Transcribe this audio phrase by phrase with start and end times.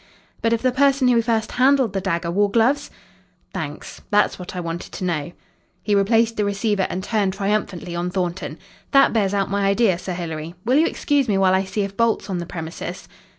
[0.41, 2.89] But if the person who first handled the dagger wore gloves?
[3.53, 4.01] Thanks.
[4.09, 5.31] That's what I wanted to know."
[5.83, 8.57] He replaced the receiver and turned triumphantly on Thornton.
[8.93, 10.55] "That bears out my idea, Sir Hilary.
[10.65, 13.07] Will you excuse me while I see if Bolt's on the premises?"